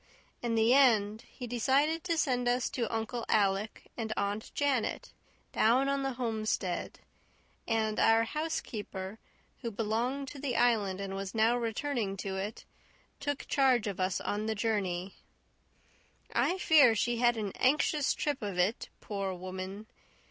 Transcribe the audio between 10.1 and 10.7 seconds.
to the